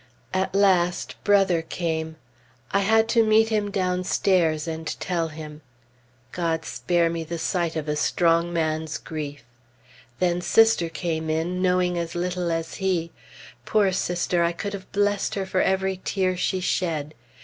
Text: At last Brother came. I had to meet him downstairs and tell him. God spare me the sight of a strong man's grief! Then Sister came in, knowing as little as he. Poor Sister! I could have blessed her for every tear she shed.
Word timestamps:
At 0.33 0.55
last 0.55 1.13
Brother 1.23 1.61
came. 1.61 2.15
I 2.71 2.79
had 2.79 3.07
to 3.09 3.23
meet 3.23 3.49
him 3.49 3.69
downstairs 3.69 4.67
and 4.67 4.87
tell 4.99 5.27
him. 5.27 5.61
God 6.31 6.65
spare 6.65 7.07
me 7.07 7.23
the 7.23 7.37
sight 7.37 7.75
of 7.75 7.87
a 7.87 7.95
strong 7.95 8.51
man's 8.51 8.97
grief! 8.97 9.43
Then 10.17 10.41
Sister 10.41 10.89
came 10.89 11.29
in, 11.29 11.61
knowing 11.61 11.99
as 11.99 12.15
little 12.15 12.51
as 12.51 12.77
he. 12.81 13.11
Poor 13.63 13.91
Sister! 13.91 14.41
I 14.43 14.53
could 14.53 14.73
have 14.73 14.91
blessed 14.91 15.35
her 15.35 15.45
for 15.45 15.61
every 15.61 16.01
tear 16.03 16.35
she 16.35 16.61
shed. 16.61 17.13